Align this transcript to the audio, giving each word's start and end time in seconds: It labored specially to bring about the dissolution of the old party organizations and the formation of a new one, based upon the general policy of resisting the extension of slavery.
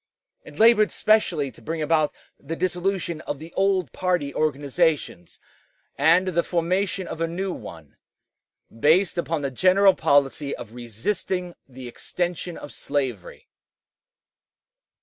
It 0.43 0.57
labored 0.57 0.89
specially 0.89 1.51
to 1.51 1.61
bring 1.61 1.79
about 1.79 2.11
the 2.39 2.55
dissolution 2.55 3.21
of 3.27 3.37
the 3.37 3.53
old 3.53 3.91
party 3.91 4.33
organizations 4.33 5.39
and 5.95 6.29
the 6.29 6.41
formation 6.41 7.05
of 7.07 7.21
a 7.21 7.27
new 7.27 7.53
one, 7.53 7.97
based 8.75 9.19
upon 9.19 9.43
the 9.43 9.51
general 9.51 9.93
policy 9.93 10.55
of 10.55 10.73
resisting 10.73 11.53
the 11.69 11.87
extension 11.87 12.57
of 12.57 12.73
slavery. 12.73 13.47